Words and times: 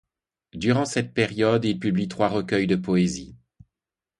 Durant 0.53 0.85
cette 0.85 1.13
période, 1.13 1.63
il 1.63 1.77
publie 1.77 2.07
trois 2.07 2.27
recueils 2.29 2.65
de 2.65 2.75
poésie. 2.75 3.37